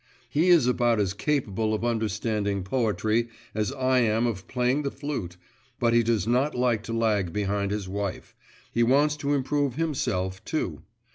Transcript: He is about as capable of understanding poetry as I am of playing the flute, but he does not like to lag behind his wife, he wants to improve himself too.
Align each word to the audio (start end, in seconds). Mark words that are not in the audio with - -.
He 0.31 0.49
is 0.49 0.65
about 0.65 0.99
as 0.99 1.13
capable 1.13 1.75
of 1.75 1.85
understanding 1.85 2.63
poetry 2.63 3.29
as 3.53 3.71
I 3.71 3.99
am 3.99 4.25
of 4.25 4.47
playing 4.47 4.81
the 4.81 4.89
flute, 4.89 5.37
but 5.79 5.93
he 5.93 6.01
does 6.01 6.25
not 6.25 6.55
like 6.55 6.81
to 6.85 6.91
lag 6.91 7.31
behind 7.31 7.69
his 7.69 7.87
wife, 7.87 8.35
he 8.71 8.81
wants 8.81 9.15
to 9.17 9.35
improve 9.35 9.75
himself 9.75 10.43
too. 10.43 10.81